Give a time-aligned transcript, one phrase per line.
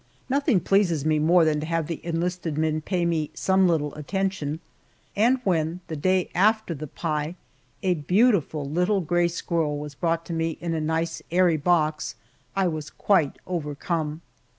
[0.31, 4.59] Nothing pleases me more than to have the enlisted men pay me some little attention,
[5.15, 7.35] and when the day after the pie
[7.83, 12.15] a beautiful little gray squirrel was brought to me in a nice airy box,
[12.55, 14.21] I was quite overcome.